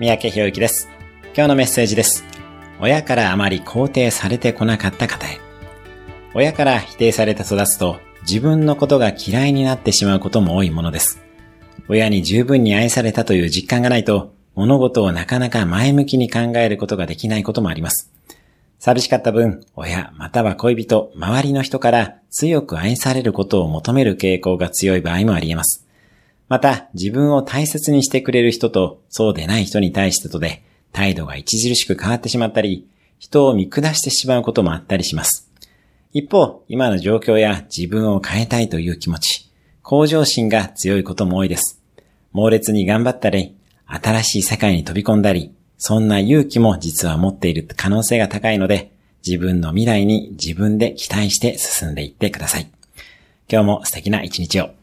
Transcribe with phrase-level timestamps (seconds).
[0.00, 0.88] 三宅博之です。
[1.34, 2.24] 今日のメッセージです。
[2.80, 5.38] 親からあまり肯定されてこなかった方へ。
[6.32, 11.20] 親から否定されて育つと自分のことが嫌いになってしまうことも多いものです。
[11.86, 18.10] 親に十分に愛されたという実感がないと物事をなかなか前向きに考えることができないこともあります。
[18.78, 25.89] 寂しかった分、親または恋人、周りの人から強く愛されることを求める傾向が強い場合もあり得ます。
[26.50, 32.88] また、自分を大切にしてくれる人と、そうでない人に対してとで、態度が著しく変わってしまったり、
[33.20, 35.48] 人を見下してしまうこともあったりします。
[36.12, 39.48] 一方、今の状況や自分を変えたいという気持ち、
[39.82, 41.80] 向上心が強いことも多いです。
[42.32, 43.54] 猛烈に頑張ったり、
[43.86, 48.90] 新しい世界に飛び込んだり、そんな勇気も実は持っている可能性が高いので、
[49.24, 52.68] 自分の未来に自分で期待して進んでいってください。
[53.48, 54.79] 今日も素敵な一日を。